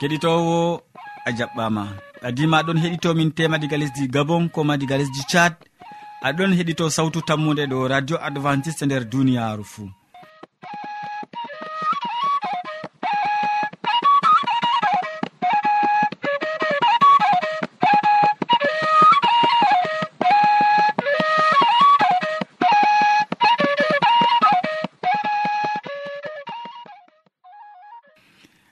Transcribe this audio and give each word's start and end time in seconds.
keɗitowo 0.00 0.80
a 1.26 1.30
jaɓɓama. 1.38 1.82
Adima 2.26 2.56
aɗon 2.60 2.78
heɗitomin 2.82 3.30
tema 3.36 3.56
diga 3.58 3.76
lesdi 3.80 4.08
gabon 4.14 4.48
koma 4.54 4.74
diga 4.80 4.96
lesdi 5.00 5.22
thad 5.32 5.54
aɗon 6.28 6.52
heɗito 6.58 6.84
sawtu 6.96 7.20
tammude 7.28 7.64
ɗo 7.70 7.88
radio 7.88 8.16
adventiste 8.26 8.84
nder 8.86 9.04
duniyaru 9.12 9.64
fuu. 9.72 9.88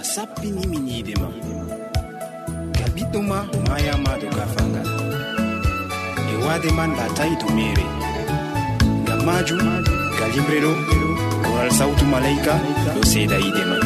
a 0.00 0.04
sappinimin 0.04 0.86
yiide 0.90 1.14
ma. 1.20 1.28
Ngal 2.70 2.90
ɓiɗɗo 2.94 3.18
ma 3.30 3.38
mayama 3.68 4.12
do 4.20 4.28
gafangal. 4.36 4.88
E 6.32 6.34
waade 6.44 6.70
man 6.78 6.90
latayi 6.98 7.34
to 7.40 7.46
mere. 7.56 7.86
Ngam 9.02 9.20
majum 9.26 9.60
galimre 10.18 10.58
ɗo 10.64 10.72
koral 11.44 11.70
sawtu 11.78 12.04
malaika 12.12 12.54
ɗo 12.94 13.00
seeda 13.10 13.36
yiide 13.42 13.62
man 13.70 13.82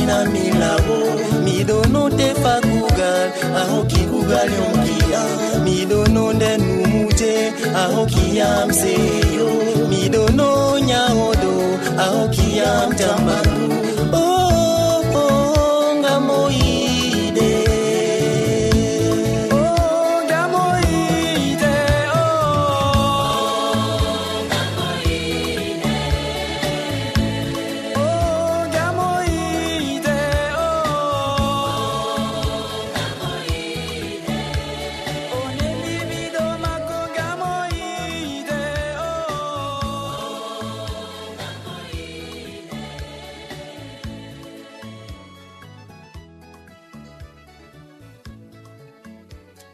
ina 0.00 0.18
mi 0.32 0.44
lawo. 0.60 0.98
Miɗono 1.44 2.02
tefa 2.18 2.54
kugal 2.70 3.28
ahoki 3.60 4.02
kugal 4.10 4.50
yonkiya 4.58 5.22
miɗono 5.64 6.24
nden 6.36 6.60
numuje 6.68 7.34
ahokiyam 7.82 8.68
seyo. 8.80 9.48
Miɗono 9.90 10.48
nyawodo 10.88 11.54
ahokiyam 12.04 12.88
tambano 13.00 13.61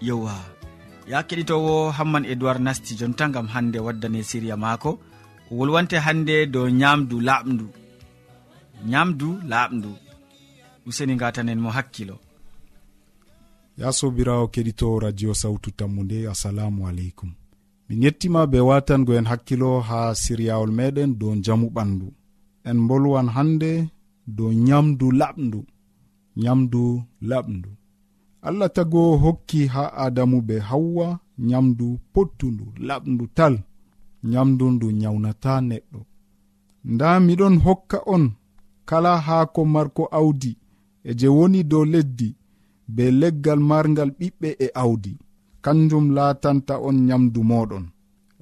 yewa 0.08 0.34
ya 1.10 1.18
keɗitowo 1.28 1.74
hamman 1.96 2.24
edoird 2.32 2.60
nasti 2.66 2.92
jonta 3.00 3.24
gam 3.34 3.46
hande 3.54 3.78
waddane 3.86 4.20
siriya 4.28 4.56
maako 4.64 4.90
o 5.50 5.52
wolwante 5.58 5.96
hande 6.06 6.36
dow 6.54 6.66
nyamdu 6.80 7.16
laaɓdu 7.28 7.66
nyamdu 8.90 9.28
laaɓdu 9.50 9.90
useni 10.88 11.14
gatanen 11.20 11.60
mo 11.64 11.70
hakkilo. 11.76 12.16
Ya 13.80 13.88
sobirawo 13.98 14.44
keɗito 14.54 14.88
radio 15.04 15.30
sawtu 15.34 15.70
tammude 15.78 16.18
assalamu 16.32 16.80
aleykum. 16.88 17.30
Min 17.88 18.02
yettima 18.04 18.40
be 18.52 18.58
watango 18.68 19.12
en 19.18 19.26
hakkilo 19.30 19.70
ha 19.88 19.98
siryawol 20.22 20.70
meɗen 20.78 21.10
dow 21.20 21.32
jamu 21.44 21.66
ɓandu. 21.76 22.06
En 22.68 22.78
bolwan 22.88 23.28
hande 23.36 23.70
dow 24.36 24.50
nyamdu 24.66 25.06
laɓdu 25.20 25.60
nyamdu 26.42 26.82
laɓdu 27.30 27.70
allah 28.42 28.68
tago 28.76 29.16
hokki 29.16 29.66
ha 29.66 29.84
adamu 30.04 30.38
be 30.48 30.56
hawwa 30.68 31.18
nyamdu 31.38 31.98
pottundu 32.12 32.64
laɓdu 32.88 33.24
tal 33.36 33.54
nyamdu 34.30 34.64
ndu 34.74 34.86
nyawnata 35.00 35.52
neɗɗo. 35.68 36.00
Nda 36.92 37.08
miɗon 37.26 37.56
hokka 37.64 37.98
on 38.14 38.24
kala 38.88 39.12
haako 39.26 39.60
marko 39.74 40.02
awdi 40.18 40.52
e 41.08 41.14
je 41.18 41.28
woni 41.36 41.60
dow 41.70 41.84
leddi 41.92 42.28
be 42.94 43.04
leggal 43.20 43.60
margal 43.70 44.10
ɓiɓɓe 44.18 44.48
e 44.64 44.66
awdi 44.82 45.12
kanjum 45.64 46.06
latanta 46.16 46.74
on 46.86 46.96
nyamdu 47.08 47.40
moɗon 47.50 47.84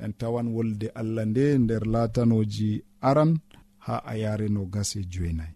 en 0.03 0.13
tawan 0.19 0.47
wolde 0.55 0.87
allah 1.01 1.25
nde 1.31 1.45
nder 1.63 1.83
latanoji 1.95 2.69
aran 3.09 3.33
ha 3.85 3.95
a 4.11 4.13
yareno 4.23 4.63
gase 4.75 5.01
joenayi 5.13 5.55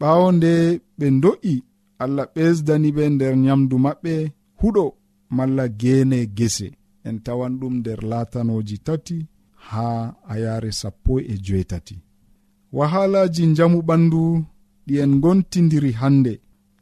ɓawo 0.00 0.26
nde 0.36 0.52
ɓe 0.98 1.06
do'i 1.22 1.54
allah 2.02 2.26
ɓesdani 2.34 2.88
ɓe 2.96 3.04
nder 3.14 3.34
nyamdu 3.44 3.76
maɓɓe 3.84 4.12
huɗo 4.60 4.84
malla 5.36 5.64
gene 5.80 6.18
gese. 6.36 6.68
En 7.08 7.16
tawan 7.24 7.52
ɗum 7.60 7.74
nder 7.80 8.00
latanoji 8.10 8.76
tati 8.86 9.16
ha 9.68 9.86
ayare 10.32 10.70
sappo 10.80 11.12
e 11.20 11.34
joetati 11.46 11.96
wahalaji 12.76 13.42
jamu 13.56 13.78
ɓandu 13.88 14.20
ɗi 14.86 14.94
en 15.02 15.12
gontidiri 15.22 15.92
hande 16.00 16.32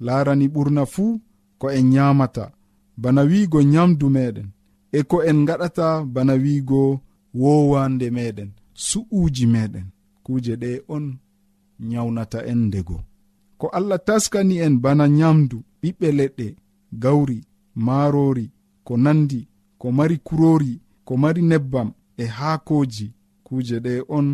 larani 0.06 0.46
ɓurna 0.54 0.82
fuu 0.94 1.20
ko 1.60 1.66
en 1.78 1.86
nyamata 1.94 2.44
bana 3.02 3.22
wiigo 3.30 3.58
nyamdu 3.72 4.06
meɗen 4.16 4.48
e 4.92 5.00
ko 5.10 5.16
en 5.30 5.38
gaɗata 5.48 5.86
bana 6.14 6.34
wiigo 6.42 6.80
wowande 7.40 8.06
meɗen 8.16 8.50
su'uji 8.86 9.44
meɗen 9.54 9.86
kuje 10.24 10.54
ɗe 10.62 10.70
on 10.94 11.04
nyawnata 11.88 12.38
en 12.50 12.60
ndego. 12.68 12.96
ko 13.58 13.66
allah 13.68 13.98
taskani 14.06 14.56
en 14.66 14.74
bana 14.84 15.04
nyamdu 15.08 15.56
ɓiɓɓe 15.82 16.08
leɗɗe 16.18 16.46
gawri 17.02 17.38
maarori 17.86 18.46
ko 18.86 18.96
nandi 18.96 19.40
ko 19.80 19.86
mari 19.92 20.16
kurori 20.26 20.80
ko 21.06 21.16
mari 21.16 21.42
nebbam 21.42 21.88
e 22.16 22.24
haakoji. 22.26 23.12
Kuje 23.46 23.76
ɗe 23.84 23.92
on 24.16 24.28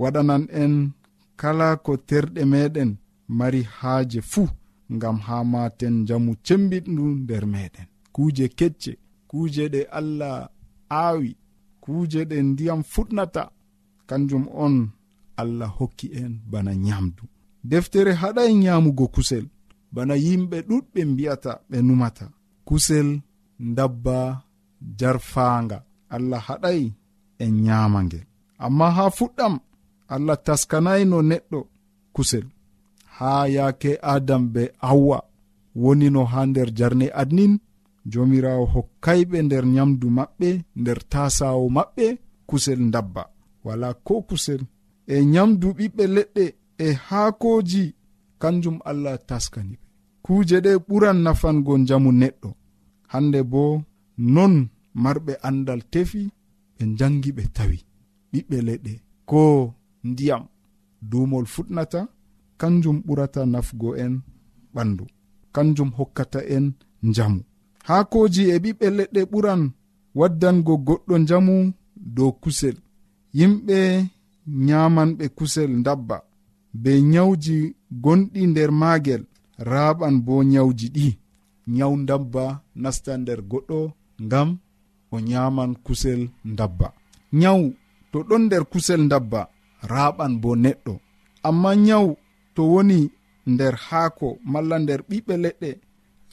waɗanan 0.00 0.44
en 0.62 0.74
kala 1.40 1.76
ko 1.84 1.92
terɗe 2.08 2.42
meɗen 2.52 2.90
mari 3.38 3.62
haaje 3.76 4.20
fuu 4.30 4.48
ngam 4.94 5.16
ha 5.26 5.36
maten 5.52 5.94
jamu 6.08 6.32
cembiɗndu 6.46 7.04
nder 7.22 7.44
meɗen. 7.54 7.86
Kuuje 8.14 8.46
kecce 8.58 8.92
kuuje 9.28 9.64
ɗe 9.72 9.80
allah 9.98 10.48
aawi 10.90 11.30
kuuje 11.82 12.20
ɗe 12.30 12.36
ndiyam 12.42 12.80
fuɗnata. 12.92 13.42
Kanjum 14.08 14.44
on 14.64 14.74
allah 15.40 15.68
hokki 15.78 16.06
en 16.20 16.32
bana 16.50 16.72
nyamdu. 16.74 17.22
deftere 17.70 18.12
haɗay 18.20 18.50
nyamugo 18.62 19.06
kusel. 19.14 19.44
Bana 19.94 20.14
yimɓe 20.24 20.56
ɗuɗɓe 20.68 21.00
mbi'ata 21.10 21.52
ɓe 21.70 21.76
numata. 21.86 22.24
Kusel 22.66 23.08
dabba 23.76 24.18
jarfaanga. 24.98 25.78
Allah 26.14 26.40
haɗay 26.48 26.80
en 27.42 27.52
nyama 27.64 28.00
ngel 28.06 28.24
amma 28.64 28.86
ha 28.96 29.04
fuɗɗam 29.16 29.54
allah 30.14 30.36
taskanayno 30.46 31.18
neɗɗo 31.30 31.60
kusel. 32.14 32.46
Ha 33.16 33.30
yaake 33.54 33.90
adam 34.14 34.42
be 34.54 34.62
awwa 34.90 35.18
woni 35.82 36.08
no 36.14 36.22
haa 36.32 36.46
nder 36.46 36.68
jarne 36.78 37.06
adnin 37.20 37.52
jomirawo 38.10 38.64
hokkayɓe 38.74 39.38
nder 39.46 39.64
nyamdu 39.74 40.06
maɓɓe 40.18 40.48
nder 40.80 40.98
tasawo 41.12 41.64
maɓɓe 41.76 42.06
kusel 42.48 42.80
dabba 42.94 43.22
wala 43.66 43.88
ko 44.06 44.14
kusel 44.28 44.62
e 45.06 45.24
nyamdu 45.32 45.68
ɓiɓɓe 45.78 46.04
leɗɗe 46.16 46.44
e 46.78 46.92
haakoji 46.92 47.94
kanjum 48.38 48.78
allah 48.84 49.18
taskani. 49.28 49.74
Ɓe 49.74 49.78
kuuje 50.22 50.56
ɗe 50.64 50.72
ɓuran 50.88 51.18
nafango 51.24 51.72
jamu 51.88 52.10
neɗɗo. 52.20 52.50
Hande 53.12 53.40
bo 53.52 53.62
non 54.34 54.54
marɓe 55.02 55.32
andal 55.48 55.80
tefi 55.92 56.22
ɓe 56.76 56.82
jangi 56.98 57.30
ɓe 57.36 57.42
tawi. 57.56 57.78
Ɓiɓɓe 58.32 58.56
leɗɗe 58.68 58.92
ko 59.30 59.40
ndiyam 60.08 60.44
duumol 61.10 61.46
fuɗnata 61.54 62.00
kanjum 62.60 62.98
ɓurata 63.06 63.40
nafgo 63.52 63.88
en 64.04 64.14
ɓandu. 64.74 65.04
Kanjum 65.54 65.90
hokkata 65.98 66.40
en 66.54 66.64
njamu. 67.08 67.40
Haakoji 67.88 68.42
e 68.54 68.56
ɓiɓɓe 68.64 68.86
leɗɗe 68.98 69.20
ɓuran 69.32 69.62
waddango 70.18 70.72
goɗɗo 70.86 71.14
njamu 71.18 71.54
dow 72.16 72.32
kusel. 72.42 72.76
Yimɓe 73.38 73.78
nyamanɓe 74.66 75.24
kusel 75.38 75.72
dabba 75.86 76.16
be 76.82 76.92
nyawji 77.12 77.58
gonɗi 78.04 78.40
nder 78.50 78.70
maagel 78.80 79.22
raaɓan 79.70 80.14
bo 80.26 80.34
nyawji 80.52 80.86
ɗi. 80.96 81.08
Nyaw 81.76 81.92
dabba 82.08 82.44
nasta 82.82 83.12
nder 83.20 83.40
goɗɗo 83.50 83.78
ngam 84.24 84.48
o 85.14 85.16
nyaman 85.28 85.72
kusel 85.84 86.20
dabba 86.58 86.88
nyaw 87.40 87.60
to 88.10 88.18
ɗon 88.28 88.42
nder 88.46 88.64
kusel 88.72 89.02
dabba 89.12 89.40
raaɓan 89.92 90.32
bo 90.42 90.50
neɗɗo. 90.64 90.94
Amma 91.48 91.70
nyaw 91.86 92.06
to 92.54 92.62
woni 92.72 93.00
nder 93.52 93.74
haako 93.86 94.28
malla 94.52 94.76
nder 94.82 95.00
ɓiɓɓe 95.08 95.34
leɗɗe 95.44 95.70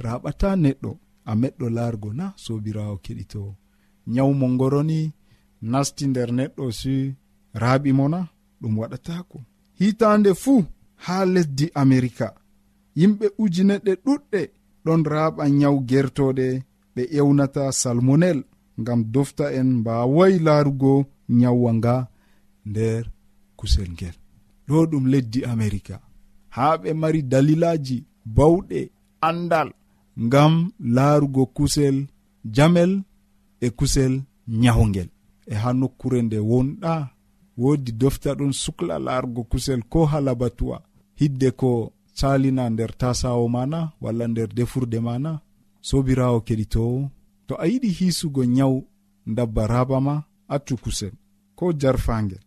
raɓata 0.05 0.49
neɗɗo 0.63 0.91
a 1.29 1.31
meɗɗo 1.41 1.65
largo 1.77 2.09
na 2.19 2.25
sobirawo 2.43 2.95
keɗito. 3.05 3.41
Nyaw 4.13 4.29
mo 4.39 4.45
ngoroni 4.55 4.99
nasti 5.71 6.03
nder 6.07 6.29
neɗɗo 6.37 6.65
si 6.79 6.93
raaɓimo 7.61 8.05
na 8.13 8.19
ɗum 8.61 8.73
waɗatako 8.81 9.37
hitande 9.83 10.31
fuu 10.43 10.63
ha 11.03 11.15
lesdi 11.33 11.65
amerika. 11.83 12.27
Yimɓe 12.99 13.25
ujineɗe 13.43 13.91
ɗuɗɗe 14.05 14.41
ɗon 14.85 15.01
raɓa 15.13 15.43
nyawu 15.59 15.79
gertoɗe 15.89 16.47
ɓe 16.93 17.01
ewnata 17.19 17.63
salmonel 17.81 18.39
ngam 18.81 18.99
dofta 19.13 19.45
en 19.59 19.69
mbawai 19.79 20.33
larugo 20.45 20.93
nyawwa 21.39 21.71
nga 21.79 21.95
nder 22.69 23.03
kusel 23.59 23.89
ngel. 23.95 24.15
Ɗo 24.67 24.77
ɗum 24.91 25.05
leddi 25.13 25.39
amerika. 25.53 25.95
Ha 26.55 26.65
ɓe 26.81 26.89
mari 27.01 27.21
dalilaji 27.31 27.97
bawɗe 28.35 28.79
andal 29.27 29.69
ngam 30.25 30.53
laarugo 30.95 31.43
kusel 31.55 31.97
jamel 32.55 32.91
e 33.65 33.67
kusel 33.77 34.13
nyawgel 34.61 35.09
e 35.51 35.53
ha 35.61 35.69
nokkure 35.79 36.19
nde 36.21 36.37
wonɗa 36.49 36.93
woodi 37.57 37.91
dofta 37.91 38.33
ɗon 38.39 38.51
sukla 38.53 38.99
laarugo 38.99 39.43
kusel 39.43 39.81
ko 39.91 40.05
halabatuwa 40.05 40.77
hidde 41.19 41.51
ko 41.51 41.93
salina 42.13 42.69
nder 42.69 42.91
tasawo 42.97 43.49
mana 43.49 43.91
walla 44.01 44.27
nder 44.27 44.49
defurde 44.57 44.99
mana 44.99 45.31
sobirawo 45.81 46.39
keɗitowo 46.47 47.09
to 47.47 47.53
a 47.63 47.65
yiɗi 47.71 47.89
hiisugo 47.97 48.45
nyawu 48.45 48.77
dabba 49.35 49.67
raba 49.67 49.97
ma 50.07 50.15
accu 50.47 50.75
kusel 50.83 51.11
ko 51.57 51.73
jarfangel 51.73 52.39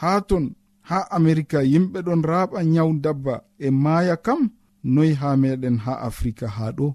haa 0.00 0.20
ton 0.28 0.44
haa 0.88 1.10
amerika 1.10 1.58
yimɓe 1.62 1.98
ɗon 2.06 2.22
raɓa 2.30 2.58
nyawu 2.64 2.92
dabba 3.04 3.34
e 3.58 3.68
maaya 3.70 4.16
kam 4.16 4.50
noyi 4.94 5.12
haa 5.20 5.36
meɗen 5.42 5.76
haa 5.84 5.98
afrika 6.08 6.46
haa 6.56 6.70
ɗo 6.78 6.86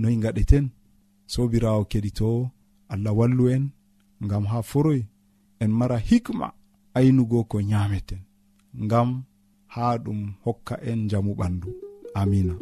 noyi 0.00 0.16
gaɗeten 0.22 0.66
sobirawo 1.32 1.82
keɗitowo 1.90 2.50
allah 2.92 3.12
wallu 3.18 3.44
en 3.54 3.64
ngam 4.24 4.44
haa 4.50 4.62
foroy 4.62 5.00
en 5.60 5.70
mara 5.78 5.98
hikma. 5.98 6.48
aynugo 6.98 7.38
ko 7.50 7.56
nyameten 7.70 8.20
ngam 8.84 9.08
haa 9.74 9.94
ɗum 10.04 10.20
hokka 10.44 10.74
en 10.90 11.00
jamu 11.10 11.32
ɓandu. 11.38 11.68
Amina. 12.20 12.54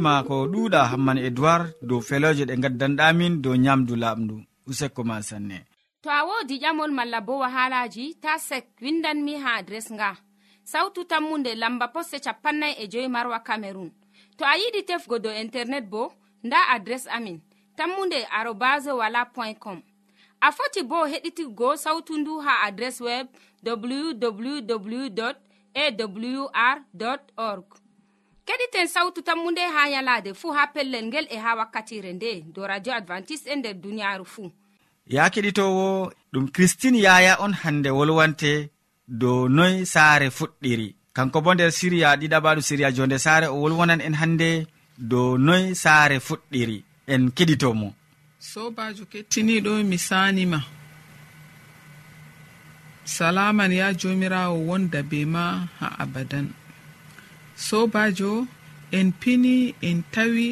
gettima 0.00 0.24
ko 0.24 0.46
ɗuuɗa 0.46 0.80
hamman 0.90 1.18
edoird 1.18 1.74
dow 1.82 2.00
feloje 2.00 2.44
ɗe 2.48 2.54
gaddanɗamin 2.62 3.42
dow 3.42 3.54
nyamdu 3.56 3.94
laaɓndu 3.96 4.36
useko 4.66 5.04
ma 5.04 5.16
sanne 5.22 5.58
to 6.02 6.08
a 6.10 6.24
wodi 6.24 6.58
ƴamol 6.62 6.90
malla 6.92 7.20
bo 7.20 7.38
wahalaji 7.38 8.14
ta 8.22 8.38
sek 8.38 8.66
windanmi 8.80 9.34
ha 9.42 9.56
adres 9.58 9.92
nga. 9.92 10.16
Sautu 10.64 11.04
tammunde 11.04 11.54
lamba 11.54 11.88
poste 11.88 12.18
capannay 12.24 12.74
e 12.82 12.88
joyi 12.88 13.08
marwa 13.08 13.38
camerun 13.44 13.90
to 14.38 14.44
a 14.44 14.54
yiɗi 14.60 14.82
tefgo 14.88 15.18
dow 15.18 15.32
internet 15.44 15.84
bo 15.90 16.12
nda 16.44 16.56
adres 16.74 17.06
amin 17.06 17.40
tammunde 17.76 18.24
arobas 18.38 18.86
wala 18.86 19.24
point 19.26 19.58
com. 19.58 19.82
A 20.40 20.48
foti 20.52 20.82
bo 20.82 21.04
heɗitigo 21.06 21.76
sautu 21.76 22.16
ndu 22.18 22.40
ha 22.40 22.62
adres 22.66 23.00
web 23.00 23.26
www 23.64 25.20
awr 25.74 26.78
org. 27.36 27.79
keɗiten 28.46 28.86
sawtu 28.94 29.22
tammunde 29.22 29.60
ha 29.74 29.88
yalade 29.88 30.34
fuu 30.34 30.52
ha 30.56 30.66
pellel 30.66 31.06
ngel 31.06 31.26
e 31.30 31.36
ha 31.36 31.54
wakkatire 31.58 32.12
nde 32.12 32.44
do 32.54 32.66
radio 32.66 32.92
advantice'e 32.94 33.52
e 33.52 33.56
nder 33.56 33.74
duniyaaru 33.74 34.24
fuu 34.24 34.50
ya 35.06 35.30
keɗitowo 35.30 36.12
ɗum 36.32 36.50
christine 36.54 36.98
yaya 37.06 37.36
on 37.40 37.52
hande 37.62 37.90
wolwante 37.90 38.70
dow 39.10 39.48
noy 39.48 39.84
saare 39.84 40.30
fuɗɗiri. 40.30 40.94
Kanko 41.12 41.40
bo 41.44 41.54
nder 41.54 41.72
siriya 41.72 42.16
ɗiɗaɓaɗu 42.20 42.60
siriya 42.62 42.92
jonde 42.96 43.18
saare 43.18 43.46
o 43.50 43.56
wolwonan 43.62 44.00
en 44.00 44.14
hande 44.14 44.66
dow 44.98 45.36
noy 45.38 45.74
saare 45.74 46.16
fuɗɗiri. 46.26 46.84
En 47.12 47.30
keɗitomo. 47.36 47.88
Sobajo 48.38 49.04
kettiniɗo 49.12 49.82
mi 49.90 49.98
sanima. 49.98 50.60
Salaman 53.04 53.72
ya 53.72 53.92
jomirawo 54.00 54.56
wonda 54.68 55.02
be 55.02 55.24
ma 55.24 55.66
ha 55.80 55.86
abadan. 55.98 56.46
sobajo 57.66 58.32
en 58.98 59.08
pini 59.20 59.56
en 59.88 59.98
tawi 60.14 60.50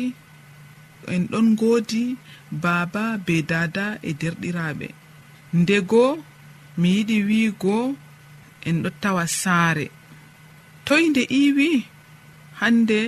en 1.14 1.22
ɗon 1.30 1.48
godi 1.60 2.04
baaba 2.62 3.04
be 3.26 3.36
dada 3.50 3.86
e 4.08 4.10
derɗiraɓe. 4.20 4.88
Ndego 5.60 6.04
mi 6.80 6.88
yiɗi 6.96 7.16
wiigo 7.28 7.76
en 8.68 8.76
ɗo 8.82 8.90
tawa 9.02 9.24
saare. 9.40 9.86
Toy 10.86 11.02
nde 11.10 11.22
iwi 11.42 11.70
hande 12.60 12.98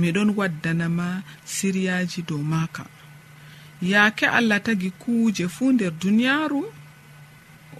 miɗon 0.00 0.30
waddanama 0.38 1.08
siryaji 1.54 2.20
dow 2.28 2.42
maka 2.52 2.84
yaake 3.90 4.26
allah 4.38 4.58
tagi 4.66 4.90
kuuje 5.02 5.44
fuu 5.54 5.72
nder 5.72 5.92
duniyaaru 6.00 6.60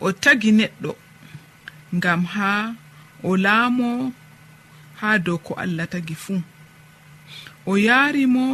o 0.07 0.09
tagi 0.23 0.51
neɗɗo. 0.59 0.93
Ngam 1.97 2.23
haa 2.35 2.65
o 3.29 3.31
laamo 3.45 3.91
ha 5.03 5.19
dow 5.19 5.39
ko 5.47 5.53
allah 5.59 5.87
tagi 5.93 6.15
fuu. 6.15 6.41
O 7.67 7.73
yaari 7.87 8.25
mo 8.35 8.47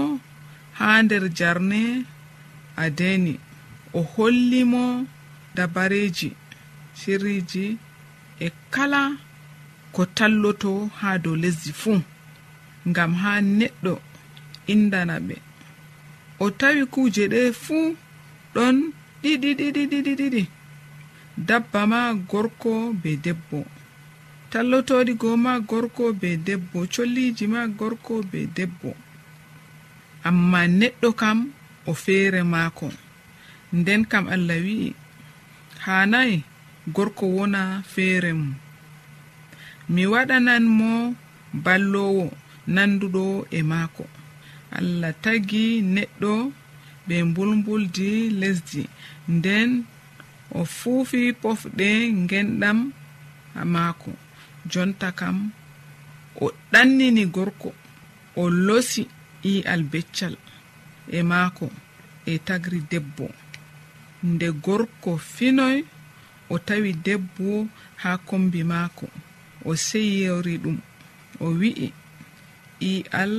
ha 0.78 0.88
nder 1.02 1.24
jarne 1.38 1.82
adeni 2.84 3.34
o 3.98 4.00
holli 4.12 4.62
mo 4.72 4.84
dabareji 5.56 6.30
sirriji 6.98 7.66
e 8.46 8.48
kala 8.74 9.02
ko 9.94 10.02
talloto 10.16 10.72
ha 10.98 11.10
dow 11.24 11.36
lesdi 11.42 11.72
fuu 11.80 12.00
ngam 12.88 13.12
ha 13.22 13.32
neɗɗo 13.58 13.94
indana 14.72 15.14
ɓe. 15.26 15.36
O 16.44 16.46
tawi 16.58 16.82
kuuje 16.92 17.24
ɗe 17.32 17.40
fuu 17.64 17.96
ɗon 18.54 18.76
ɗiɗiɗiɗiɗiɗiɗi 19.22 20.42
dabba 21.48 21.80
ma 21.92 22.00
gorko 22.30 22.72
be 23.02 23.10
debbo. 23.24 23.60
tallotoɗi 24.50 25.12
tallotoɗigo 25.14 25.36
ma 25.44 25.52
gorko 25.60 26.12
be 26.20 26.36
debbo 26.46 26.86
colliji 26.94 27.46
ma 27.46 27.60
gorko 27.78 28.14
be 28.30 28.40
debbo. 28.56 28.90
Amma 30.28 30.60
neɗɗo 30.66 31.08
kam 31.20 31.38
o 31.86 31.92
feere 31.94 32.42
maako. 32.42 32.88
Nden 33.72 34.02
kam 34.10 34.24
allah 34.34 34.58
wi'i 34.64 34.94
hanayi 35.84 36.36
gorko 36.94 37.26
wona 37.36 37.82
feere 37.92 38.32
mum. 38.32 38.54
Mi 39.88 40.02
waɗanan 40.12 40.64
mo 40.78 40.90
ballowo 41.64 42.24
nanduɗo 42.74 43.24
e 43.50 43.60
maako. 43.62 44.04
Allah 44.78 45.12
tagi 45.22 45.82
neɗɗo 45.94 46.32
ɓe 47.06 47.16
mbulmbuldi 47.28 48.10
lesdi. 48.40 48.82
Nden 49.28 49.70
o 50.58 50.64
fuufi 50.64 51.20
pofɗe 51.42 51.88
ngenɗam 52.22 52.78
maako. 53.74 54.12
jonta 54.72 55.08
kam 55.12 55.50
o 56.40 56.46
ɗannini 56.72 57.24
gorko 57.34 57.70
o 58.36 58.50
losi 58.66 59.02
i'al 59.52 59.82
beccal 59.92 60.34
e 61.16 61.22
maako 61.30 61.66
e 62.26 62.38
tagri 62.46 62.80
debbo. 62.90 63.26
Nde 64.22 64.48
gorko 64.64 65.10
finoy 65.34 65.84
o 66.52 66.58
tawi 66.58 66.92
debbo 67.06 67.68
haa 68.02 68.18
kombi 68.28 68.60
maako 68.72 69.06
o 69.64 69.76
seyori 69.86 70.54
ɗum 70.62 70.78
o 71.40 71.46
wi'i 71.60 71.88
i'al 72.92 73.34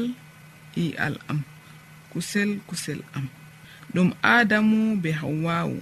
i'al 0.84 1.16
am 1.30 1.40
kusel 2.12 2.50
kusel 2.68 3.00
am. 3.18 3.28
Ɗum 3.94 4.10
aadamu 4.24 4.78
be 5.02 5.10
hawwawu 5.20 5.78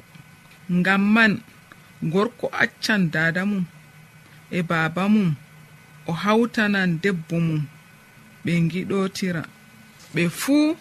ngam 0.77 1.03
man 1.13 1.33
gorko 2.13 2.45
accan 2.63 3.01
dada 3.13 3.45
mum 3.45 3.65
e 4.51 4.61
baaba 4.69 5.03
mum 5.09 5.35
o 6.07 6.11
hawtanan 6.23 6.99
debbo 7.03 7.35
mum 7.47 7.63
ɓe 8.43 8.53
giɗotira 8.71 9.43
ɓe 10.13 10.23
fuu 10.39 10.77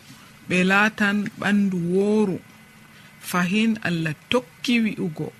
ɓe 0.48 0.56
laatan 0.70 1.16
ɓandu 1.40 1.78
wooru. 1.92 2.38
Fahin 3.30 3.72
allah 3.82 4.14
tokki 4.30 4.74
wi'ugo. 4.84 5.32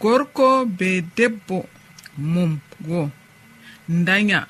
Gorko 0.00 0.66
be 0.78 1.02
debbo 1.16 1.68
mum 2.16 2.60
goo 2.86 3.10
danya 3.88 4.46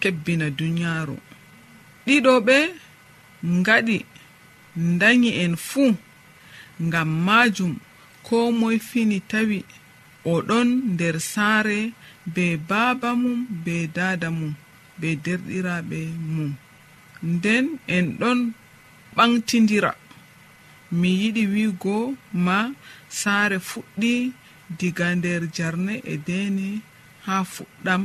kebbina 0.00 0.50
duniyaaru 0.50 1.16
ɗiɗo 2.06 2.32
ɓe 2.46 2.56
ngaɗi 3.58 3.98
danyi 5.00 5.30
en 5.42 5.54
fuu 5.56 5.94
ngam 6.86 7.08
maajum 7.26 7.74
ko 8.26 8.36
moy 8.60 8.78
fini 8.88 9.18
tawi 9.30 9.58
oɗon 10.24 10.68
nder 10.94 11.16
saare 11.32 11.92
be 12.34 12.56
baaba 12.68 13.10
mum 13.22 13.40
be 13.64 13.74
dada 13.96 14.28
mum 14.30 14.54
be 15.00 15.08
derɗiraɓe 15.24 16.00
mum. 16.34 16.52
Nden 17.32 17.66
en 17.96 18.06
ɗon 18.20 18.38
ɓantidira 19.16 19.92
mi 21.00 21.10
yiɗi 21.20 21.44
wiigo 21.52 21.96
ma 22.46 22.58
saare 23.20 23.58
fuɗɗi 23.68 24.14
diga 24.78 25.06
nder 25.18 25.42
jarne 25.56 25.94
e 26.12 26.14
deni 26.26 26.68
haa 27.26 27.44
fuɗɗam 27.54 28.04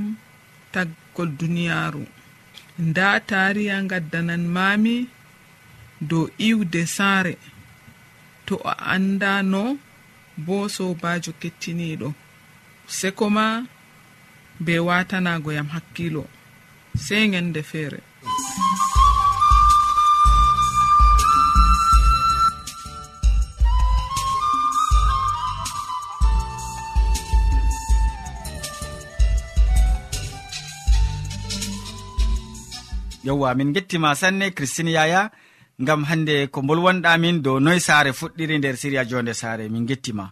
taggol 0.74 1.30
duniyaaru. 1.40 2.04
Nda 2.88 3.08
taariya 3.30 3.78
gaddanan 3.92 4.44
maami 4.56 4.96
dow 6.10 6.26
iwde 6.50 6.82
saare. 6.98 7.34
To 8.46 8.56
a 8.72 8.74
anndano 8.94 9.64
bo 10.38 10.70
sobajo 10.70 11.32
kettiniɗo 11.42 12.10
seko 12.88 13.30
ma 13.30 13.46
be 14.60 14.80
watanagoyam 14.80 15.68
hakkilo. 15.68 16.26
Sei 16.96 17.30
gende 17.30 17.62
feere. 17.64 18.02
Yewwa 33.24 33.56
min 33.56 33.74
gettima 33.74 34.16
sanne 34.16 34.52
christine 34.52 34.92
yaya. 34.92 35.32
gam 35.80 36.04
hande 36.10 36.48
ko 36.52 36.62
bolwonɗamin 36.68 37.42
dow 37.46 37.60
noy 37.60 37.80
saare 37.88 38.12
fuɗɗiri 38.20 38.56
nder 38.58 38.76
siriya 38.82 39.04
jonde 39.10 39.34
saare 39.34 39.66
min 39.70 39.86
gettima. 39.90 40.26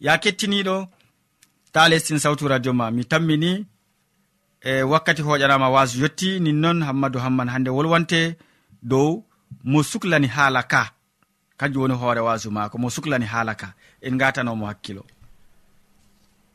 Ya 0.00 0.16
kettiniɗo 0.22 0.76
ta 1.72 1.88
lestin 1.90 2.18
sawtu 2.18 2.48
radio 2.48 2.72
ma 2.72 2.86
mi 2.90 3.02
tammini 3.10 3.66
e 4.60 4.82
wakkati 4.82 5.22
hoƴanama 5.22 5.68
wasu 5.70 6.02
yetti 6.02 6.40
ninnoon 6.40 6.82
hammadou 6.82 7.20
hamman 7.20 7.48
hande 7.48 7.70
wolwante 7.70 8.36
dow 8.82 9.22
mo 9.64 9.82
suklani 9.82 10.26
haala 10.26 10.62
ka. 10.62 10.82
Kanjum 11.58 11.82
woni 11.82 11.94
hoore 11.94 12.20
wasu 12.20 12.50
maako 12.50 12.78
mo 12.78 12.90
suklani 12.90 13.26
haala 13.26 13.54
ka. 13.54 13.68
En 14.00 14.18
gatanomo 14.18 14.66
hakkilo. 14.66 15.04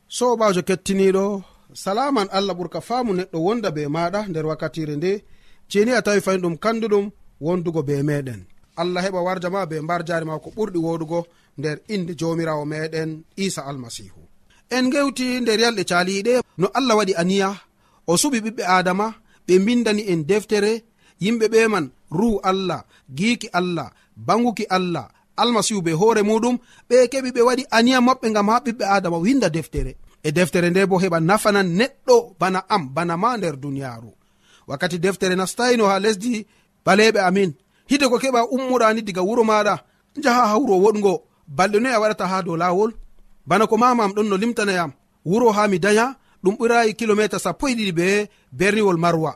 Sobajo 0.08 0.62
kettiniɗo 0.62 1.42
salaman 1.72 2.28
allah 2.32 2.54
ɓurka 2.58 2.80
faamu 2.80 3.12
neɗɗo 3.18 3.38
wonda 3.46 3.70
be 3.70 3.82
maɗa 3.88 4.20
nder 4.28 4.46
wakkatire 4.46 4.96
nde. 4.96 5.24
Jeni 5.70 5.92
a 5.92 6.02
tawi 6.02 6.20
fayin 6.20 6.40
ɗum 6.44 6.56
kanduɗum 6.64 7.10
wondugo 7.40 7.82
be 7.82 8.02
meɗen 8.02 8.40
allah 8.76 9.02
heɓa 9.04 9.20
warja 9.26 9.50
ma 9.50 9.66
be 9.66 9.80
mbar 9.80 10.00
jari 10.08 10.24
ma 10.26 10.38
ko 10.38 10.48
ɓurɗi 10.56 10.78
woɗugo 10.86 11.18
nder 11.58 11.78
inde 11.94 12.12
jomirawo 12.20 12.64
meɗen 12.72 13.10
isa 13.36 13.62
almasihu 13.70 14.20
en 14.76 14.84
gewti 14.92 15.40
nder 15.40 15.58
yalɗe 15.60 15.82
caliɗe 15.90 16.34
no 16.58 16.66
allah 16.78 16.96
waɗi 16.98 17.14
aniya 17.22 17.48
o 18.06 18.16
suɓi 18.20 18.38
ɓiɓɓe 18.44 18.62
adama 18.76 19.06
ɓe 19.46 19.54
mbindani 19.62 20.02
en 20.12 20.20
deftere 20.30 20.72
yimɓe 21.22 21.46
ɓe 21.52 21.60
man 21.72 21.86
ruhu 22.18 22.36
allah 22.50 22.80
giiki 23.16 23.48
allah 23.58 23.88
banguki 24.26 24.64
allah 24.76 25.06
almasihu 25.36 25.82
be 25.82 25.92
hoore 25.92 26.22
muɗum 26.28 26.56
ɓe 26.88 26.96
keɓi 27.12 27.30
ɓe 27.34 27.40
waɗi 27.48 27.64
aniya 27.76 27.98
maɓɓe 28.06 28.26
gam 28.34 28.48
ha 28.50 28.56
ɓiɓɓe 28.64 28.84
adama 28.96 29.18
winda 29.24 29.48
deftere. 29.56 29.92
E 30.22 30.32
deftere 30.36 30.68
nde 30.70 30.86
bo 30.90 30.96
heɓa 31.02 31.18
nafanan 31.28 31.68
neɗɗo 31.78 32.16
bana 32.40 32.58
am 32.74 32.82
bana 32.94 33.14
ma 33.22 33.30
nder 33.36 33.54
duniyaru 33.62 34.10
wakkati 34.68 34.98
deftere 35.04 35.34
nastayino 35.36 35.84
ha 35.90 35.96
lesdi 36.04 36.46
baleɓe 36.86 37.18
amin. 37.28 37.50
Hide 37.90 38.06
ko 38.08 38.16
keɓa 38.22 38.40
ummuɗani 38.54 39.00
diga 39.06 39.22
wuro 39.28 39.42
maɗa 39.50 39.74
jaha 40.24 40.42
ha 40.50 40.54
wuro 40.60 40.74
woɗgo 40.84 41.12
balɗe 41.56 41.78
noyi 41.80 41.94
a 41.94 42.00
waɗata 42.02 42.24
ha 42.30 42.42
dow 42.42 42.56
lawol? 42.56 42.90
Bana 43.46 43.66
ko 43.66 43.76
mamam 43.76 44.12
ɗon 44.16 44.28
no 44.28 44.36
limtanayam 44.36 44.90
wuro 45.26 45.52
ha 45.52 45.68
mi 45.68 45.78
daya 45.78 46.16
ɗum 46.44 46.54
ɓurayi 46.58 46.94
kilometre 46.98 47.38
sappo 47.38 47.64
e 47.68 47.74
ɗiɗi 47.78 47.92
be 47.98 48.06
berniwol 48.58 48.96
marwa. 49.04 49.32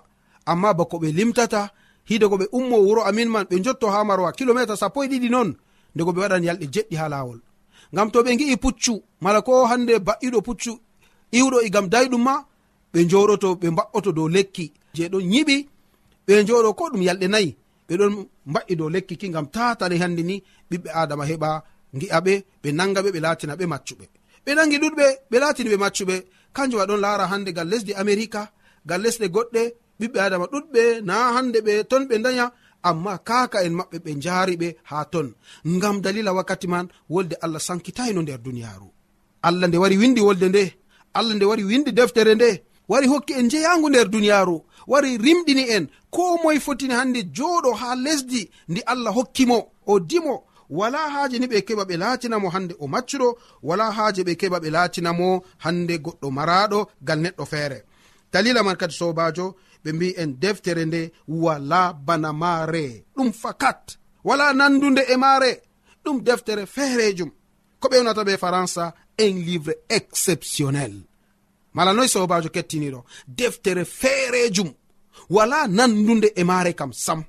Amma 0.50 0.74
bako 0.78 0.96
ɓe 1.02 1.08
limtata 1.18 1.70
hide 2.08 2.26
ko 2.28 2.36
ɓe 2.40 2.46
ummo 2.52 2.76
wuro 2.86 3.02
amin 3.08 3.28
man 3.28 3.44
ɓe 3.50 3.56
jotto 3.64 3.86
ha 3.90 4.04
marwa 4.04 4.32
kilometre 4.32 4.76
sappo 4.76 4.98
e 5.04 5.08
ɗiɗi 5.08 5.28
noon 5.30 5.50
ndego 5.94 6.10
ɓe 6.14 6.20
waɗan 6.22 6.44
yalɗe 6.46 6.66
jeɗɗi 6.74 6.96
ha 7.00 7.08
lawol 7.08 7.38
ngam 7.92 8.10
to 8.12 8.18
ɓe 8.24 8.30
gi'i 8.38 8.56
puccu 8.56 8.94
mala 9.20 9.40
ko 9.42 9.52
hande 9.70 9.94
ba'iɗo 10.06 10.38
puccu 10.46 10.72
iwɗo 11.38 11.56
e 11.62 11.66
igam 11.68 11.86
dayɗum 11.92 12.22
ma 12.26 12.34
ɓe 12.92 13.00
joɗoto 13.10 13.48
ɓe 13.60 13.66
mba'oto 13.70 14.10
dow 14.12 14.28
lekki. 14.28 14.72
Je 14.94 15.08
ɗon 15.12 15.24
yiɓi 15.32 15.56
ɓe 16.26 16.34
joɗo 16.48 16.70
ko 16.78 16.84
ɗum 16.92 17.02
yalɗe 17.08 17.26
nayi 17.28 17.56
ɓeɗon 17.88 18.12
mba'i 18.50 18.76
dow 18.76 18.88
lekki 18.94 19.14
ki 19.20 19.28
gam 19.34 19.46
tatale 19.54 19.96
hande 20.02 20.22
ni 20.22 20.36
ɓiɓɓe 20.70 20.88
adama 21.00 21.24
heɓa 21.30 21.50
gi'aɓe 22.00 22.20
ɓe 22.24 22.44
ɓe 22.62 22.68
nanga 22.78 23.00
ɓe 23.04 23.10
ɓe 23.14 23.20
latina 23.20 23.54
ɓe 23.56 23.64
maccuɓe. 23.72 24.04
Ɓe 24.44 24.50
nangi 24.56 24.76
ɗuɗɓe 24.82 25.06
ɓe 25.30 25.36
latini 25.42 25.68
ɓe 25.72 25.76
maccuɓe. 25.84 26.16
kanjum 26.54 26.80
aɗon 26.80 27.00
laara 27.04 27.26
hande 27.32 27.50
gal 27.56 27.68
lesdi 27.72 27.92
america 27.94 28.40
gal 28.86 29.00
lesɗe 29.04 29.26
goɗɗe 29.34 29.62
ɓiɓɓe 30.00 30.18
adama 30.26 30.46
ɗuɗɓe 30.52 30.82
na 31.08 31.14
hande 31.34 31.58
ɓe 31.66 31.72
ton 31.90 32.02
ɓe 32.08 32.16
daya 32.24 32.52
amma 32.82 33.18
kaka 33.28 33.58
en 33.66 33.74
maɓɓe 33.78 33.96
ɓe 34.04 34.10
jaari 34.22 34.54
ɓe 34.56 34.68
ha 34.90 35.04
ton. 35.12 35.34
Ngam 35.66 36.00
dalila 36.04 36.32
wakkati 36.32 36.66
man 36.68 36.86
wolde 37.08 37.34
allah 37.44 37.60
sankitayno 37.60 38.22
nder 38.22 38.38
duniyaru 38.46 38.88
allah 39.42 39.66
nde 39.68 39.76
wari 39.82 39.96
windi 40.00 40.20
wolde 40.20 40.46
nde 40.48 40.62
allah 41.14 41.34
nde 41.36 41.44
wari 41.50 41.64
windi 41.64 41.92
deftere 41.92 42.34
nde 42.34 42.48
wari 42.88 43.06
hokki 43.06 43.32
en 43.40 43.48
jeyangu 43.50 43.88
nder 43.88 44.08
duniyaaru 44.08 44.56
wari 44.86 45.18
rimɗini 45.18 45.64
en. 45.76 45.84
Ko 46.10 46.38
moye 46.42 46.60
fotini 46.60 46.94
hande 46.94 47.20
jooɗo 47.36 47.70
ha 47.80 47.94
lesdi 47.94 48.50
ndi 48.68 48.80
allah 48.92 49.12
hokkimo 49.14 49.58
o 49.86 50.00
dimo 50.00 50.44
wala 50.70 50.98
haaje 50.98 51.38
ni 51.38 51.46
ɓe 51.46 51.60
keɓa 51.66 51.84
ɓe 51.84 51.96
laatinamo 51.96 52.48
hande 52.50 52.74
o 52.78 52.86
maccuɗo 52.86 53.38
wala 53.62 53.90
haaje 53.90 54.22
ɓe 54.22 54.34
keɓa 54.40 54.58
ɓe 54.62 54.70
laatinamo 54.70 55.42
hande 55.64 55.94
goɗɗo 56.04 56.30
maraɗo 56.30 56.88
gal 57.02 57.18
neɗɗo 57.20 57.44
feere. 57.46 57.84
Dalila 58.32 58.62
man 58.62 58.76
kadi 58.76 58.94
sobajo 58.94 59.56
ɓe 59.84 59.92
mbi 59.92 60.14
en 60.16 60.30
deftere 60.40 60.84
nde 60.84 61.12
wala 61.28 61.92
bana 61.92 62.32
maare 62.32 63.04
ɗum 63.16 63.32
fakat 63.32 63.98
wala 64.24 64.52
nandude 64.52 65.02
e 65.08 65.16
maare 65.16 65.62
ɗum 66.04 66.22
deftere 66.22 66.66
feerejum 66.66 67.30
ko 67.80 67.88
ɓewnata 67.88 68.22
ɓe 68.24 68.36
faransa 68.38 68.94
un 69.18 69.36
livre 69.46 69.74
exceptionnel. 69.88 70.94
Mala 71.74 71.92
noy 71.92 72.08
sobajo 72.08 72.48
kettiniɗo 72.48 73.04
deftere 73.26 73.84
feerejum 73.84 74.70
wala 75.30 75.66
nandude 75.68 76.32
e 76.36 76.44
maare 76.44 76.72
kam 76.74 76.92
sam. 76.92 77.24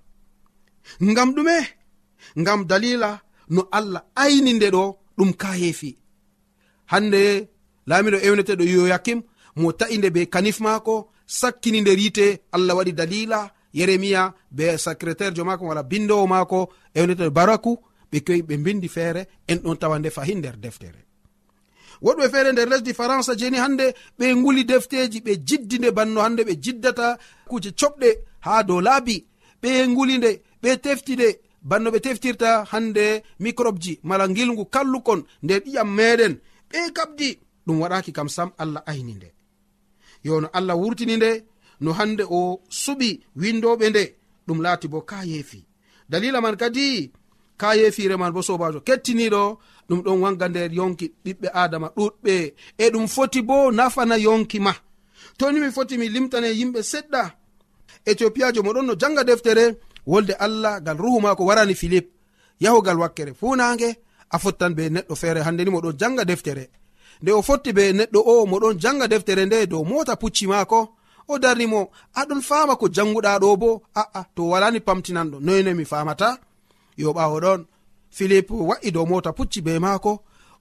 Ngam 1.02 1.30
ɗume 1.36 1.58
ngam 2.38 2.66
dalila 2.66 3.22
no 3.50 3.68
allah 3.72 4.04
ayni 4.16 4.54
nde 4.54 4.70
ɗo 4.76 4.84
ɗum 5.18 5.34
ka 5.34 5.50
heefi. 5.54 5.98
Hande 6.92 7.50
laamiɗo 7.88 8.18
ewneteɗo 8.28 8.64
yoyakim 8.64 9.22
mo 9.56 9.72
ta'inde 9.72 10.10
be 10.10 10.26
kanif 10.26 10.60
maako 10.60 11.10
sakkini 11.26 11.82
nder 11.82 12.00
yite 12.00 12.26
allah 12.52 12.76
waɗi 12.78 12.94
dalila 12.94 13.52
yeremiya 13.74 14.34
be 14.52 14.78
secrétaire 14.78 15.36
jo 15.36 15.44
maako 15.46 15.66
wala 15.66 15.84
bindowo 15.84 16.28
maako 16.28 16.70
ewneteɗo 16.96 17.32
baraku 17.32 17.72
ɓe 18.12 18.20
kewi 18.26 18.42
ɓe 18.42 18.58
bindi 18.58 18.88
feere 18.88 19.28
en 19.48 19.58
ɗon 19.64 19.78
tawa 19.78 20.00
nde 20.00 20.10
fahi 20.10 20.36
nder 20.36 20.58
deftere. 20.58 21.02
Woɗɓe 22.02 22.30
feere 22.32 22.52
nder 22.52 22.68
lesdi 22.70 22.94
françe 22.94 23.36
jeni 23.40 23.58
hande 23.58 23.94
ɓe 24.20 24.36
nguli 24.36 24.64
defteji 24.66 25.20
ɓe 25.22 25.34
jiddi 25.48 25.78
nde 25.80 25.92
banno 25.92 26.22
hande 26.22 26.42
ɓe 26.44 26.54
jiddata 26.64 27.18
kuje 27.50 27.70
coɓɗe 27.80 28.10
ha 28.40 28.64
dow 28.64 28.82
laabi. 28.82 29.26
Ɓe 29.62 29.88
nguli 29.88 30.18
nde 30.18 30.42
ɓe 30.64 30.78
tefti 30.84 31.14
nde 31.16 31.40
banno 31.62 31.92
ɓe 31.92 32.00
teftirta 32.00 32.66
hande 32.72 33.24
microbe 33.40 33.80
ji 33.80 34.00
mala 34.04 34.28
gilgu 34.28 34.66
kallukon 34.66 35.24
nder 35.44 35.62
ƴiyam 35.66 35.90
meɗen. 35.98 36.34
Ɓe 36.72 36.80
kabdi 36.94 37.40
ɗum 37.66 37.82
waɗaki 37.82 38.12
kam 38.12 38.30
sam 38.30 38.50
allah 38.58 38.84
ayni 38.86 39.14
nde. 39.16 39.30
Yo 40.24 40.42
no 40.42 40.48
allah 40.54 40.76
wurtini 40.78 41.16
nde 41.18 41.44
no 41.82 41.94
hande 41.94 42.24
o 42.30 42.62
suɓi 42.70 43.10
windoɓe 43.36 43.90
nde 43.90 44.04
ɗum 44.48 44.62
laati 44.62 44.88
bo 44.88 45.02
ka 45.02 45.24
yeefi. 45.24 45.66
Dalila 46.10 46.42
man 46.42 46.56
kadi 46.58 47.12
ka 47.58 47.76
yeefire 47.76 48.18
man 48.18 48.32
bo 48.34 48.42
sobajo 48.42 48.80
kettiniɗo 48.88 49.42
ɗum 49.90 50.00
ɗon 50.06 50.20
wanga 50.24 50.48
nder 50.50 50.72
yonki 50.74 51.14
ɓiɓɓe 51.26 51.48
adama 51.54 51.88
ɗuɗɓe 51.98 52.54
e 52.78 52.86
ɗum 52.94 53.08
foti 53.08 53.42
bo 53.42 53.72
nafana 53.72 54.16
yonki 54.18 54.60
ma. 54.60 54.74
Toni 55.38 55.60
mi 55.60 55.72
foti 55.72 55.98
mi 55.98 56.10
limtane 56.10 56.50
yimɓe 56.60 56.82
seɗɗa. 56.92 57.24
Éthiopiajo 58.06 58.64
mo 58.64 58.72
ɗon 58.74 58.86
no 58.86 58.94
janga 59.02 59.24
deftere 59.24 59.66
wolde 60.12 60.34
allah 60.46 60.74
ngal 60.82 60.98
ruhu 61.04 61.20
maako 61.26 61.44
warani 61.50 61.76
philip 61.82 62.06
yahugal 62.64 62.98
wakkere 63.04 63.32
funange 63.40 63.90
a 64.30 64.38
fottan 64.40 64.74
be 64.78 64.90
neɗɗo 64.90 65.16
feere. 65.16 65.42
Hande 65.44 65.62
ni 65.66 65.72
moɗon 65.72 65.98
janga 66.00 66.26
deftere. 66.26 66.70
Nde 67.22 67.32
o 67.32 67.42
fotti 67.42 67.74
be 67.74 67.84
neɗɗo 67.94 68.20
o 68.32 68.46
moɗon 68.52 68.76
janga 68.84 69.08
deftere 69.08 69.46
nde 69.46 69.68
dow 69.72 69.84
mota 69.84 70.16
pucci 70.22 70.48
maako 70.48 70.80
o 71.28 71.40
darnimo 71.44 71.90
aɗon 72.20 72.42
fama 72.42 72.76
ko 72.76 72.86
janguɗa 72.96 73.40
ɗo 73.42 73.58
bo. 73.62 73.82
Aa 73.96 74.24
to 74.36 74.42
walani 74.52 74.80
pamtinanɗo 74.88 75.38
noyne 75.46 75.74
mi 75.74 75.86
famata 75.86 76.38
yo 76.98 77.10
ɓawo 77.18 77.38
ɗon. 77.46 77.62
Philip 78.12 78.48
wa'i 78.52 78.92
dow 78.92 79.06
mota 79.06 79.32
pucci 79.38 79.62
be 79.62 79.80
maako 79.80 80.12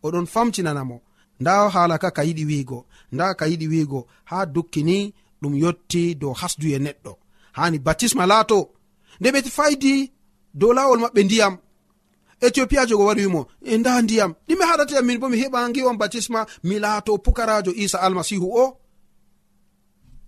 oɗon 0.04 0.26
famtinanamo 0.26 1.00
nda 1.40 1.68
hala 1.74 1.98
ka 1.98 2.10
ka 2.10 2.22
yiɗi 2.28 2.44
wiigo 2.50 2.86
nda 3.12 3.34
ka 3.34 3.44
yiɗi 3.46 3.66
wiigo 3.72 4.06
ha 4.24 4.46
dukkini 4.46 5.14
ɗum 5.42 5.54
yotti 5.62 6.14
dow 6.14 6.32
hasduye 6.40 6.78
neɗɗo. 6.78 7.12
Hani 7.52 7.78
batisma 7.78 8.26
laato. 8.26 8.58
nde 9.20 9.28
ɓe 9.34 9.40
faydi 9.56 10.12
dow 10.54 10.72
lawol 10.72 11.00
maɓɓe 11.00 11.22
ndiyam. 11.24 11.54
Éthiopiajo 12.40 12.96
go 12.98 13.04
wari 13.08 13.22
wimo 13.26 13.42
e 13.62 13.78
nda 13.78 14.02
ndiyam. 14.02 14.34
Ɗime 14.48 14.64
haɗatayam 14.70 15.06
min 15.06 15.18
bo 15.20 15.28
mi 15.28 15.36
heɓa 15.42 15.68
ngiwam 15.70 15.96
batisma 16.00 16.40
mi 16.64 16.78
laato 16.78 17.18
pukarajo 17.24 17.72
isa 17.84 17.98
almasihu 18.00 18.46
o. 18.62 18.78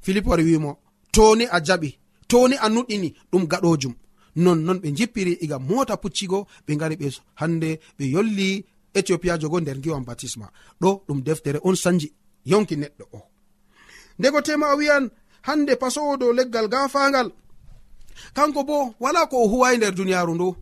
Philippe 0.01 0.29
wari 0.31 0.45
wimo 0.45 0.79
toni 1.13 1.45
a 1.45 1.59
jaɓi 1.67 1.91
toni 2.31 2.57
a 2.57 2.69
nuɗɗini 2.69 3.09
ɗum 3.33 3.45
gaɗojum. 3.51 3.95
Nonnon 4.37 4.79
ɓe 4.83 4.89
jippiri 4.97 5.33
iga 5.45 5.59
mota 5.59 5.97
puccigo 5.97 6.47
ɓe 6.67 6.73
gari 6.81 6.97
ɓe 6.97 7.09
hande 7.41 7.81
ɓe 7.99 8.05
yolli 8.15 8.65
éthiopiajo 8.95 9.49
go 9.49 9.61
nder 9.61 9.79
ngiwam 9.79 10.05
batisma 10.05 10.47
ɗo 10.81 10.91
ɗum 11.07 11.23
deftere 11.23 11.59
on 11.63 11.77
sanji 11.77 12.13
yonki 12.51 12.77
neɗɗo 12.77 13.05
o. 13.13 13.21
Ndego 14.19 14.41
tema 14.43 14.73
o 14.75 14.77
wiyan 14.77 15.11
hande 15.43 15.77
pasowo 15.77 16.17
dow 16.17 16.33
leggal 16.33 16.69
gafangal 16.69 17.29
kanko 18.35 18.65
bo 18.65 18.95
wala 19.01 19.27
ko 19.27 19.37
o 19.45 19.49
huwayi 19.49 19.77
nder 19.79 19.95
duniyaru 19.95 20.35
ndu. 20.35 20.57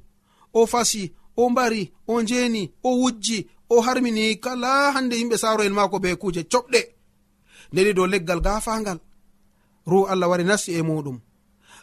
O 0.54 0.66
fasi 0.66 1.12
o 1.36 1.50
mbari 1.50 1.92
o 2.08 2.22
njeni 2.22 2.72
o 2.84 2.90
wujji 3.00 3.48
o 3.70 3.80
harmini 3.80 4.36
kala 4.36 4.92
hande 4.92 5.16
yimɓe 5.16 5.36
saro 5.38 5.62
en 5.64 5.72
mako 5.72 5.98
be 5.98 6.16
kuje 6.16 6.42
coɓɗe. 6.52 6.80
Ndeni 7.72 7.92
dow 7.94 8.06
leggal 8.06 8.40
gafangal 8.40 8.98
ru 9.86 10.06
allah 10.06 10.30
wari 10.30 10.44
nasti 10.44 10.72
e 10.72 10.82
muɗum. 10.82 11.18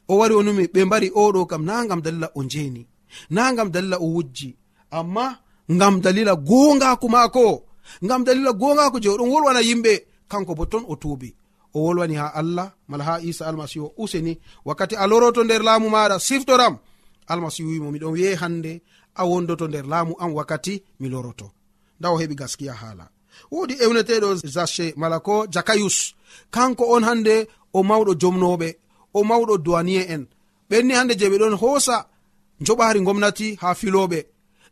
O 0.08 0.18
wari 0.18 0.34
o 0.36 0.44
numi 0.44 0.64
ɓe 0.74 0.86
mbari 0.86 1.10
oɗo 1.10 1.46
kam 1.46 1.64
na 1.66 1.86
gam 1.90 2.02
dalila 2.02 2.30
o 2.36 2.44
njeni 2.44 2.88
na 3.30 3.54
gam 3.54 3.70
dalila 3.72 3.98
o 4.00 4.06
wujji. 4.16 4.56
Amma 4.92 5.40
gam 5.70 6.02
dalila 6.02 6.36
gongaku 6.36 7.10
maako 7.10 7.64
gam 8.02 8.24
dalila 8.24 8.52
gongaku 8.54 9.00
je 9.04 9.10
oɗon 9.10 9.30
wolwana 9.30 9.62
yimɓe 9.62 9.94
kanko 10.32 10.56
bo 10.56 10.66
ton 10.66 10.84
o 10.88 10.96
tuubi. 10.96 11.36
o 11.76 11.80
wolwani 11.86 12.16
ha 12.16 12.28
allah 12.40 12.68
mala 12.88 13.04
ha 13.04 13.14
isa 13.30 13.48
almasihu 13.48 13.86
o 13.86 13.94
useni 14.04 14.34
wakkati 14.66 14.96
a 14.96 15.08
loroto 15.08 15.44
nder 15.44 15.62
laamu 15.68 15.88
maɗa 15.90 16.20
siftoram 16.28 16.76
almasihu 17.28 17.70
wimo 17.70 17.92
miɗon 17.92 18.12
wi'e 18.16 18.36
hande 18.42 18.82
a 19.16 19.24
wondoto 19.30 19.68
nder 19.68 19.86
laamu 19.92 20.14
am 20.20 20.32
wakkati 20.36 20.84
mi 21.00 21.10
loroto. 21.10 21.52
Nda 22.00 22.10
o 22.10 22.18
heɓi 22.20 22.36
gaskiya 22.36 22.74
haala. 22.74 23.06
Wodi 23.52 23.74
ewneteɗo 23.84 24.30
zache 24.56 24.94
mala 24.98 25.20
ko 25.20 25.36
jakayus 25.54 25.98
kanko 26.52 26.84
on 26.96 27.04
hande 27.04 27.48
o 27.74 27.80
mawɗo 27.90 28.14
jomnoɓe 28.22 28.70
o 29.14 29.24
mawɗo 29.30 29.58
duwaniye 29.66 30.02
en. 30.14 30.24
Ɓenni 30.70 30.94
hande 30.98 31.14
je 31.20 31.30
ɓe 31.32 31.38
ɗon 31.42 31.56
hoosa 31.62 31.98
joɓari 32.66 33.00
gomnati 33.08 33.48
ha 33.62 33.70
filoɓe. 33.80 34.20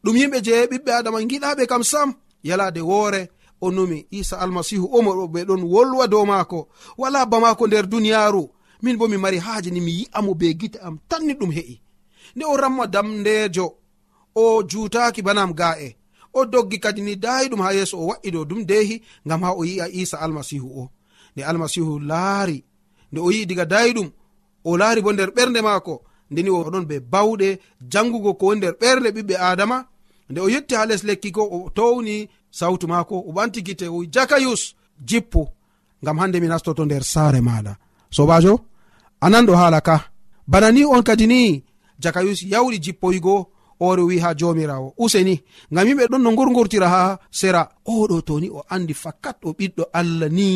Ɗum 0.03 0.15
yimɓe 0.19 0.37
je 0.45 0.53
ɓiɓɓe 0.71 0.91
adama 0.99 1.19
giɗaɓe 1.29 1.63
kam 1.71 1.83
sam 1.83 2.09
yalade 2.43 2.81
woore 2.89 3.21
o 3.63 3.71
numi 3.71 3.99
isa 4.19 4.35
almasihu 4.43 4.85
omo 4.97 5.11
ɓe 5.33 5.41
ɗon 5.47 5.61
wolwa 5.73 6.05
dow 6.13 6.25
maako. 6.31 6.59
Wala 6.97 7.19
ba 7.31 7.37
maako 7.43 7.63
nder 7.67 7.85
duniyaaru. 7.91 8.43
Min 8.83 8.97
bo 8.99 9.05
mi 9.07 9.17
mari 9.17 9.37
haaje 9.45 9.69
ni 9.71 9.81
mi 9.85 9.91
yi'amo 9.99 10.31
be 10.39 10.47
gite 10.59 10.77
am 10.87 10.95
tanni 11.09 11.33
ɗum 11.39 11.51
he'i. 11.57 11.75
Nde 12.35 12.45
o 12.45 12.57
ramma 12.61 12.87
damndejo 12.93 13.67
o 14.35 14.63
juutaki 14.69 15.21
banam 15.27 15.51
ga'e. 15.59 15.89
O 16.33 16.45
doggi 16.45 16.77
kadi 16.83 17.01
ni 17.01 17.15
daayi 17.15 17.47
ɗum 17.51 17.61
ha 17.63 17.73
yeeso 17.77 17.95
o 17.97 18.05
wa'i 18.09 18.29
dow 18.31 18.45
dum 18.49 18.61
deehi 18.69 18.95
ngam 19.27 19.41
ha 19.43 19.51
o 19.53 19.61
yi'a 19.69 19.87
isa 20.01 20.17
almasihu 20.25 20.67
o. 20.81 20.89
Nde 21.35 21.41
almasihu 21.49 21.99
laari 22.09 22.57
nde 23.11 23.19
o 23.21 23.31
yi'i 23.31 23.45
diga 23.49 23.65
daayi 23.65 23.91
ɗum 23.97 24.09
o 24.63 24.77
laari 24.79 25.01
bo 25.01 25.11
nder 25.13 25.29
ɓernde 25.35 25.61
maako. 25.67 25.95
Ndeni 26.31 26.49
oɗon 26.49 26.85
be 26.89 26.95
bawɗe 26.99 27.59
jangugo 27.91 28.31
ko 28.39 28.45
woni 28.45 28.59
nder 28.59 28.73
ɓerɗe 28.81 29.09
ɓiɓɓe 29.15 29.35
adama 29.49 29.77
nde 30.29 30.39
o 30.41 30.49
yetti 30.53 30.75
ha 30.75 30.85
les 30.89 31.03
lekki 31.07 31.29
ko 31.31 31.43
o 31.55 31.69
towni 31.77 32.15
sawtu 32.59 32.85
maako 32.91 33.15
o 33.27 33.31
ɓanti 33.35 33.59
gite 33.67 33.85
o 33.95 33.97
jakayus 34.13 34.61
jippu 35.09 35.41
ngam 36.03 36.17
hande 36.19 36.37
mi 36.39 36.47
nastoto 36.47 36.81
nder 36.85 37.03
saare 37.13 37.39
maɗa 37.47 37.73
sobajo 38.15 38.53
ananɗo 39.25 39.53
haala 39.55 39.81
ka. 39.81 39.95
Bana 40.47 40.71
ni 40.71 40.81
on 40.85 41.03
kadi 41.07 41.25
ni 41.27 41.63
jakayus 42.03 42.39
yawɗi 42.51 42.77
jippoygo 42.85 43.35
ore 43.79 44.01
wi 44.09 44.19
ha 44.23 44.29
jomirawo 44.39 44.87
useni 45.03 45.35
ngam 45.71 45.87
yimɓe 45.87 46.03
ɗon 46.11 46.21
no 46.23 46.29
gurgurtira 46.37 46.87
ha 46.95 47.01
sera. 47.39 47.61
Oɗo 47.87 48.17
toni 48.27 48.47
o 48.49 48.59
andi 48.73 48.93
fakat 49.03 49.37
o 49.47 49.49
ɓiɗɗo 49.57 49.83
allah 49.99 50.29
ni. 50.37 50.47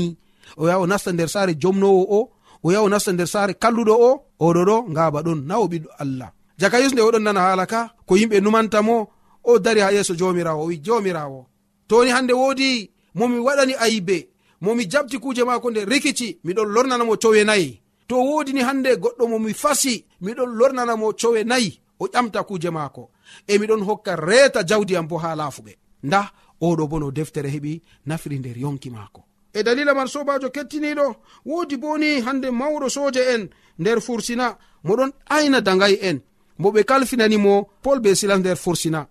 O 0.58 0.68
yaha 0.68 0.80
o 0.80 0.86
nasta 0.88 1.12
nder 1.12 1.30
saare 1.34 1.54
jomnowo 1.62 2.02
o 2.18 2.20
o 2.64 2.72
yaha 2.72 2.84
o 2.84 2.90
nasta 2.90 3.12
nder 3.14 3.28
saare 3.34 3.54
kalluɗo 3.64 3.94
o 4.08 4.12
oɗo 4.46 4.62
ɗo 4.70 4.76
ngaba 4.92 5.20
ɗon. 5.26 5.40
Na 5.48 5.56
o 5.60 5.66
ɓiɗɗo 5.72 5.90
allah. 6.04 6.30
Jakayus 6.60 6.94
nde 6.94 7.02
oɗon 7.08 7.24
nana 7.24 7.42
haala 7.46 7.66
ka 7.66 7.80
ko 8.08 8.14
yimɓe 8.20 8.38
numantamo 8.42 8.96
o 9.44 9.60
dari 9.60 9.80
ha 9.82 9.92
yeeso 9.96 10.14
jomirawo 10.20 10.62
o 10.64 10.68
wi 10.70 10.78
jomirawo 10.86 11.40
toni 11.88 12.10
hande 12.12 12.34
wodi 12.34 12.92
momi 13.16 13.40
waɗani 13.40 13.74
ayibe 13.80 14.30
momi 14.62 14.86
jabti 14.86 15.20
kuje 15.20 15.44
mako 15.44 15.72
nde 15.72 15.86
rikici 15.86 16.40
miɗon 16.44 16.70
lornanamo 16.74 17.18
cowe 17.18 17.44
nayi. 17.44 17.82
To 18.08 18.16
wodini 18.24 18.62
hande 18.62 18.96
goɗɗo 18.96 19.28
momi 19.28 19.54
fasi 19.54 20.06
miɗon 20.22 20.56
lornanamo 20.58 21.14
cowe 21.14 21.44
nayi 21.44 21.80
o 22.00 22.08
ƴamta 22.08 22.44
kuje 22.44 22.70
maako. 22.70 23.10
E 23.48 23.58
miɗon 23.58 23.84
hokka 23.84 24.16
reeta 24.16 24.64
jawdi 24.64 24.96
am 24.96 25.08
bo 25.08 25.18
ha 25.18 25.36
laafuɓe. 25.36 25.76
Nda 26.04 26.32
oɗo 26.62 26.88
bo 26.88 27.00
no 27.00 27.12
deftere 27.12 27.50
heɓi 27.50 27.82
nafiri 28.06 28.40
nder 28.40 28.58
yonki 28.58 28.90
maako. 28.90 29.24
E 29.54 29.64
dalila 29.64 29.94
man 29.94 30.08
sobajo 30.08 30.50
kettiniɗo 30.50 31.16
wodi 31.46 31.78
boni 31.78 32.22
hande 32.22 32.48
mawɗo 32.52 32.90
soje 32.90 33.20
en 33.34 33.50
nder 33.80 34.02
fursina 34.02 34.58
moɗon 34.84 35.12
ayna 35.30 35.62
dagay 35.62 35.98
en. 36.02 36.20
Mo 36.60 36.72
ɓe 36.72 36.84
kalfinanimo 36.84 37.70
pol 37.82 38.00
be 38.00 38.16
silas 38.16 38.40
nder 38.40 38.58
fursina. 38.58 39.08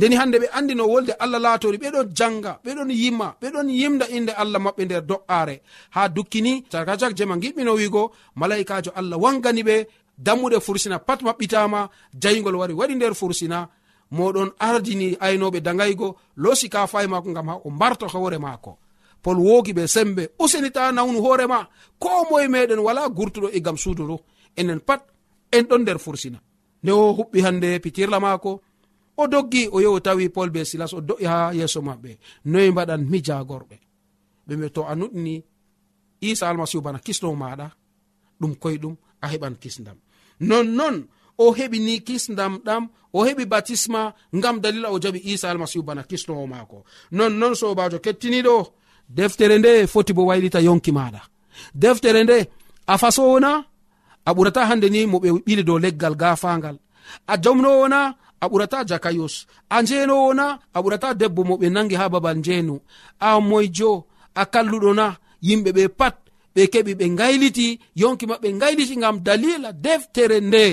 ndeni 0.00 0.16
hande 0.16 0.36
ɓe 0.38 0.48
andino 0.56 0.84
wolde 0.88 1.12
allah 1.18 1.40
laatori 1.40 1.78
ɓeɗon 1.78 2.08
janga 2.18 2.52
ɓeɗon 2.64 2.90
yimma 2.90 3.36
ɓeɗon 3.42 3.68
yimda 3.68 4.06
inde 4.08 4.32
allah 4.32 4.60
maɓɓe 4.64 4.84
nder 4.84 5.02
do'are 5.02 5.60
ha 5.90 6.08
dukkini 6.08 6.64
sarkajak 6.72 7.12
jema 7.18 7.36
giɓɓino 7.36 7.72
wigo 7.76 8.12
malaikajo 8.34 8.90
allah 8.96 9.18
wangani 9.22 9.62
ɓe 9.62 9.86
dammuɗe 10.18 10.60
fursina 10.60 10.98
pat 10.98 11.20
maɓɓitama 11.22 11.88
jayigol 12.22 12.56
wari 12.56 12.74
waɗi 12.74 12.94
nder 12.94 13.14
fursina. 13.14 13.68
Moɗon 14.12 14.50
ardini 14.58 15.16
aynoɓe 15.20 15.60
dagaygo 15.60 16.16
losi 16.36 16.68
ka 16.70 16.86
fay 16.86 17.06
mako 17.06 17.32
gam 17.32 17.48
ha 17.48 17.54
o 17.64 17.70
marto 17.70 18.06
hoore 18.08 18.38
mako 18.38 18.78
pol 19.22 19.38
wogi 19.38 19.72
ɓe 19.72 19.86
sembe 19.86 20.22
usinita 20.38 20.92
nawnu 20.92 21.18
hoorema 21.20 21.68
ko 21.98 22.08
moye 22.30 22.48
meɗen 22.48 22.78
wala 22.78 23.08
gurtuɗo 23.08 23.48
e 23.52 23.60
gam 23.60 23.76
suudu 23.76 24.04
ndu. 24.04 24.16
Enen 24.56 24.80
pat 24.80 25.02
en 25.52 25.62
ɗon 25.68 25.82
nder 25.82 25.98
fursina. 25.98 26.38
Nde 26.82 26.90
o 26.92 27.12
huɓɓi 27.12 27.42
hande 27.44 27.78
pitirla 27.82 28.18
mako 28.20 28.62
o 29.16 29.26
doggi 29.26 29.68
o 29.72 29.80
yehi 29.80 29.92
o 29.92 30.00
tawi 30.00 30.28
pol 30.28 30.50
be 30.50 30.64
silas 30.64 30.92
o 30.92 31.00
do'i 31.00 31.24
ha 31.24 31.52
yeeso 31.52 31.80
maɓɓe. 31.80 32.18
Noyi 32.44 32.70
mbaɗan 32.70 33.02
mi 33.10 33.18
jagorɓe 33.22 33.76
ɓe 34.46 34.56
mbi 34.56 34.70
to 34.70 34.82
a 34.84 34.94
nuɗini 34.94 35.44
isa 36.20 36.48
almasihu 36.48 36.82
bana 36.82 36.98
kisnowo 36.98 37.36
maɗa 37.36 37.70
ɗum 38.40 38.54
koyeɗum 38.62 38.96
a 39.20 39.26
heɓan 39.32 39.54
kisdam 39.62 39.96
nonnon 40.40 41.06
o 41.38 41.52
heɓi 41.52 41.78
ni 41.80 42.00
kisdam 42.00 42.58
ɗam 42.66 42.88
o 43.12 43.24
heɓi 43.26 43.44
batisma 43.52 44.14
ngam 44.36 44.60
dalila 44.60 44.88
o 44.90 44.98
jaɓi 44.98 45.20
isa 45.32 45.50
almasihu 45.50 45.82
bana 45.82 46.02
kisnowo 46.02 46.46
maako. 46.46 46.84
Nonnon 47.12 47.54
sobajo 47.54 47.98
kettiniɗo 48.04 48.56
deftere 49.08 49.58
nde 49.58 49.86
foti 49.92 50.12
bo 50.12 50.22
waylita 50.28 50.60
yonki 50.60 50.92
maɗa. 50.92 51.20
Deftere 51.74 52.24
nde 52.24 52.36
a 52.86 52.98
fasowona 52.98 53.64
a 54.24 54.30
ɓurata 54.34 54.66
hande 54.68 54.88
ni 54.90 55.06
mo 55.06 55.18
ɓe 55.18 55.30
ɓili 55.46 55.62
dow 55.64 55.78
leggal 55.78 56.14
gafangal. 56.16 56.76
A 57.26 57.34
jomnowona 57.42 58.00
a 58.40 58.46
ɓurata 58.48 58.84
jakayos. 58.88 59.46
A 59.70 59.82
njenowo 59.82 60.34
na 60.34 60.58
a 60.74 60.80
ɓurata 60.82 61.14
debbo 61.14 61.44
mo 61.44 61.54
ɓe 61.60 61.68
nangi 61.74 61.94
ha 62.00 62.08
babal 62.08 62.36
njeno 62.38 62.80
a 63.20 63.40
moyjo 63.40 64.04
a 64.34 64.42
kalluɗo 64.52 64.90
na 64.94 65.06
yimɓe 65.42 65.70
ɓe 65.76 65.84
pat 65.98 66.16
ɓe 66.54 66.62
keɓi 66.72 66.92
ɓe 66.98 67.06
gayliti 67.18 67.66
yonki 68.00 68.24
maɓɓe 68.30 68.48
gayliti 68.60 68.94
gam 69.02 69.16
dalila 69.26 69.72
deftere 69.84 70.40
nde. 70.40 70.64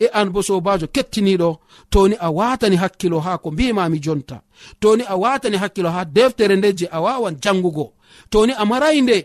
E 0.00 0.06
an 0.18 0.28
bo 0.32 0.40
sobajo 0.42 0.86
kettiniɗo 0.94 1.48
toni 1.92 2.14
a 2.20 2.28
watani 2.30 2.76
hakkilo 2.82 3.18
ha 3.20 3.38
ko 3.42 3.50
mbimami 3.50 3.98
jonta. 4.04 4.36
Toni 4.80 5.02
a 5.08 5.16
watani 5.22 5.56
hakkilo 5.62 5.90
ha 5.90 6.04
deftere 6.04 6.56
nde 6.56 6.68
je 6.78 6.86
a 6.90 6.98
wawan 7.04 7.36
jangugo 7.42 7.86
toni 8.30 8.52
a 8.52 8.64
marayi 8.64 9.02
nde 9.02 9.16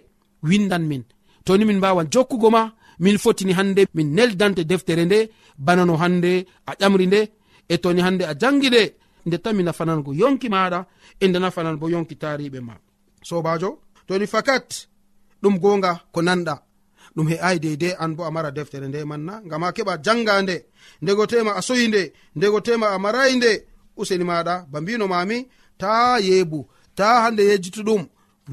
windan 0.43 0.83
min. 0.89 1.03
Toni 1.45 1.65
min 1.65 1.77
mbawan 1.77 2.07
jokkugo 2.13 2.49
ma 2.49 2.71
min 2.99 3.17
fotini 3.17 3.53
hande 3.53 3.85
min 3.93 4.07
neldante 4.15 4.63
deftere 4.71 5.05
nde 5.05 5.29
bana 5.57 5.85
no 5.85 5.95
hande 6.01 6.45
a 6.69 6.71
ƴamri 6.79 7.05
nde 7.07 7.21
e 7.73 7.77
toni 7.83 8.01
hande 8.05 8.23
a 8.31 8.33
jangi 8.41 8.69
ɗe 8.75 8.83
nde 9.25 9.37
tanmi 9.43 9.63
nafanango 9.63 10.11
yonki 10.21 10.47
maɗa 10.55 10.79
e 11.23 11.25
nde 11.27 11.39
nafanan 11.43 11.75
bo 11.79 11.85
yonki 11.93 12.15
tariɓe 12.21 12.59
ma. 12.67 12.73
Sobajo 13.29 13.69
toni 14.07 14.25
fakat 14.33 14.67
ɗum 15.41 15.55
gonga 15.63 15.91
ko 16.13 16.19
nanɗa. 16.27 16.55
Ɗum 17.15 17.27
he'ai 17.31 17.57
deidei 17.63 17.93
an 18.03 18.11
bo 18.15 18.21
a 18.27 18.31
mara 18.35 18.51
deftere 18.57 18.87
nde 18.87 18.99
manna 19.11 19.33
ngam 19.45 19.63
a 19.63 19.69
keɓa 19.75 19.93
janga 20.05 20.33
nde 20.43 20.55
ndego 21.03 21.23
tema 21.31 21.51
a 21.55 21.61
soyi 21.67 21.85
nde 21.87 22.01
ndego 22.37 22.59
tema 22.67 22.87
a 22.95 22.97
marayi 23.03 23.35
nde 23.39 23.51
useni 24.01 24.23
maɗa 24.31 24.53
ba 24.71 24.77
mbino 24.81 25.05
mami 25.13 25.37
ta 25.81 25.91
yebu 26.27 26.59
ta 26.97 27.07
hande 27.23 27.41
yejjitu 27.49 27.81
ɗum 27.87 28.03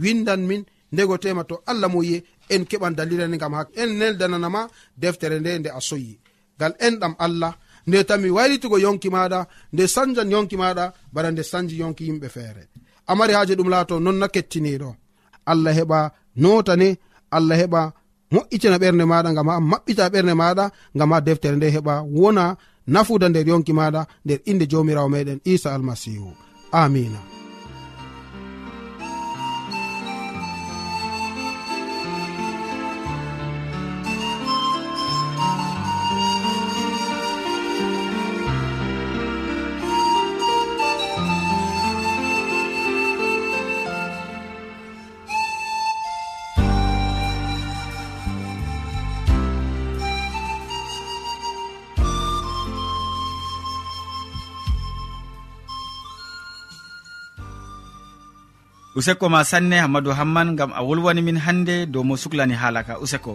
windan 0.03 0.41
min 0.49 0.63
ndego 0.93 1.15
tema 1.25 1.43
to 1.51 1.55
allah 1.71 1.89
moyi 1.95 2.17
en 2.55 2.63
keɓan 2.71 2.95
dalilani 2.99 3.37
gam 3.43 3.55
ha 3.57 3.63
en 3.83 3.91
neldananama 3.99 4.63
deftere 5.03 5.37
nde 5.41 5.51
nde 5.59 5.71
a 5.71 5.81
soyi. 5.89 6.13
Ngal 6.57 6.73
enɗam 6.87 7.15
allah 7.27 7.53
nde 7.89 7.99
tanmi 8.09 8.31
waylitugo 8.37 8.77
yonki 8.85 9.09
maɗa 9.17 9.41
nde 9.73 9.85
sanjan 9.95 10.29
yonki 10.35 10.57
maɗa 10.63 10.85
bana 11.15 11.29
nde 11.33 11.43
sanji 11.51 11.75
yonki 11.83 12.03
yimɓe 12.09 12.29
feere. 12.35 12.63
Amari 13.11 13.33
haaji 13.37 13.55
ɗum 13.59 13.69
laato 13.73 13.95
non 14.05 14.17
na 14.21 14.27
kettiniɗo 14.35 14.91
allah 15.53 15.73
heɓa 15.79 15.99
notane 16.43 16.89
allah 17.37 17.57
heɓa 17.63 17.83
moƴƴitina 18.33 18.77
ɓernde 18.83 19.05
maɗa 19.13 19.31
gam 19.37 19.49
ha 19.51 19.57
maɓɓita 19.71 20.05
ɓernde 20.13 20.35
maɗa 20.43 20.65
gam 20.99 21.11
ha 21.13 21.19
deftere 21.27 21.57
nde 21.57 21.69
heɓa 21.77 21.95
wona 22.19 22.45
nafuda 22.93 23.27
nder 23.29 23.47
yonki 23.51 23.73
maɗa 23.81 24.01
nder 24.25 24.39
inde 24.51 24.65
jomirawo 24.71 25.09
meɗen 25.15 25.39
isa 25.53 25.69
almasihu 25.75 26.31
amina 26.81 27.21
useko 58.99 59.31
ma 59.31 59.41
sanne 59.51 59.77
hammadou 59.85 60.11
hamman 60.19 60.49
gam 60.59 60.71
a 60.75 60.83
wolwani 60.83 61.23
min 61.23 61.39
hannde 61.45 61.87
dow 61.93 62.03
mo 62.09 62.15
suklani 62.23 62.55
haalaka 62.63 62.99
useko. 63.05 63.35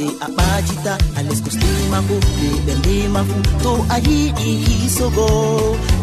sei 0.00 0.10
a 0.24 0.28
ɓaatita 0.36 0.92
a 1.18 1.20
les 1.26 1.40
kosɗema 1.44 1.98
fu 2.06 2.14
be 2.38 2.48
ɓe 2.64 2.72
ndema 2.80 3.20
fu 3.28 3.36
to 3.62 3.72
a 3.94 3.96
yiɗi 4.06 4.50
hisogo 4.64 5.26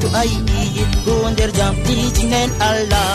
to 0.01 0.07
a 0.19 0.21
yiɗi 0.31 0.59
yiɗgo 0.75 1.13
nder 1.31 1.51
jam 1.57 1.73
ɗijinen 1.85 2.49
allah 2.69 3.11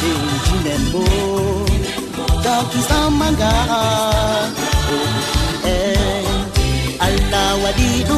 deijinen 0.00 0.82
bo. 0.92 1.02
Gam 2.44 3.22
en 3.28 3.36
eh, 5.72 7.06
allah 7.06 7.48
waɗi 7.62 7.88
ɗum 8.08 8.17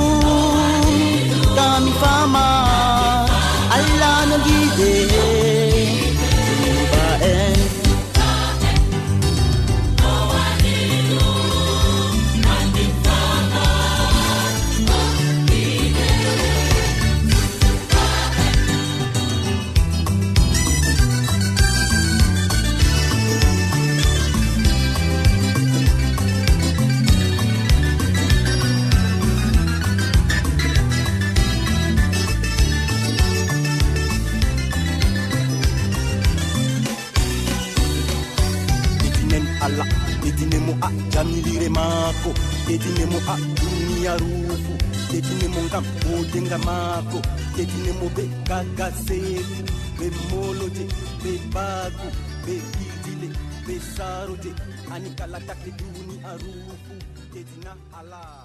gaseeli 48.81 49.59
ɓe 49.99 50.07
moloje 50.31 50.85
ɓe 51.23 51.33
baagu 51.55 52.09
ɓe 52.45 52.55
ɓiidile 52.73 53.29
ɓe 53.67 53.75
saarote. 53.95 54.51
Ani 54.93 55.09
kala 55.19 55.39
takde 55.49 55.71
duuni 55.79 56.15
a 56.31 56.33
ruufu 56.43 56.95
edina 57.39 57.73
alaa 57.99 58.43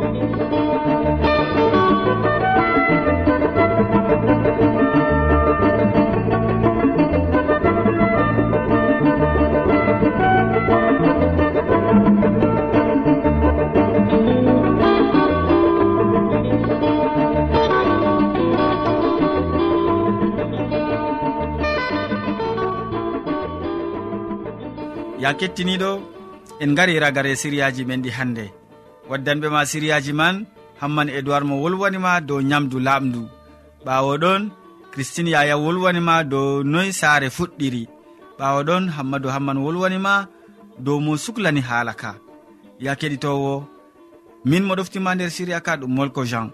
thank 0.00 0.52
you 0.52 0.69
ya 25.22 25.30
kettiniɗo 25.38 25.90
en 26.62 26.74
gari 26.76 26.98
ragare 27.02 27.32
siriyaji 27.36 27.84
men 27.84 28.02
ɗi 28.04 28.10
hannde 28.18 28.44
waddanɓe 29.10 29.48
ma 29.54 29.60
siriyaji 29.70 30.12
man 30.20 30.36
hamman 30.80 31.08
edoird 31.18 31.44
mo 31.48 31.54
wolwanima 31.62 32.20
dow 32.28 32.40
nyamdu 32.50 32.78
laaɓdu 32.86 33.22
ɓawo 33.84 34.12
ɗon 34.22 34.42
christine 34.92 35.30
yaya 35.30 35.56
wolwanima 35.56 36.24
dow 36.24 36.62
noy 36.62 36.92
saare 36.92 37.28
fuɗɗiri. 37.30 37.82
Ɓawo 38.38 38.60
ɗon 38.68 38.84
hammadou 38.96 39.30
hamman 39.30 39.58
wolwanima 39.64 40.28
dow 40.78 40.98
mo 41.00 41.16
suklani 41.16 41.60
haala 41.60 41.92
ka. 41.94 42.14
Ya 42.80 42.94
keɗitowo 43.00 43.64
min 44.44 44.64
mo 44.64 44.74
ɗoftima 44.74 45.14
nder 45.14 45.30
siriya 45.30 45.60
ka 45.60 45.76
ɗum 45.76 45.92
molko 45.96 46.24
jean. 46.24 46.50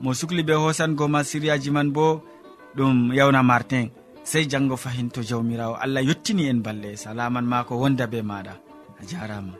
Mo 0.00 0.14
sukli 0.14 0.42
be 0.42 0.52
hosango 0.54 1.08
ma 1.08 1.20
siriyaji 1.24 1.70
man 1.70 1.90
bo 1.92 2.22
ɗum 2.76 3.12
yawna 3.14 3.42
martin. 3.42 3.90
sey 4.30 4.44
janggo 4.52 4.76
fahin 4.76 5.08
to 5.14 5.20
jawmirawo. 5.22 5.74
Allah 5.84 6.02
yettini 6.02 6.48
en 6.50 6.60
balle. 6.66 6.90
Salaman 6.98 7.46
ma 7.46 7.62
ko 7.64 7.78
wonda 7.82 8.06
be 8.12 8.20
maɗa. 8.30 8.54
A 9.00 9.02
jarama. 9.10 9.54